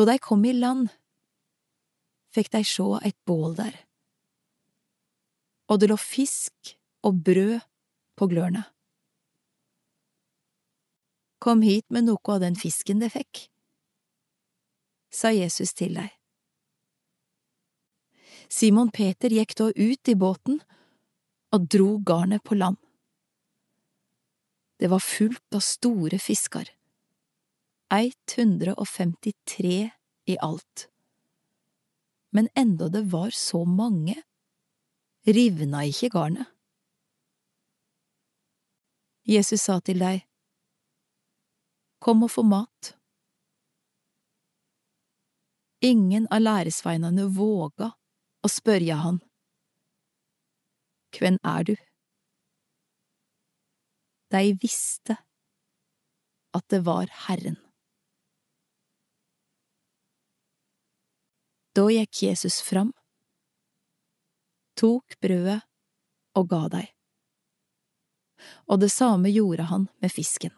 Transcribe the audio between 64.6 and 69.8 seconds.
tok brødet og ga deg. og det samme gjorde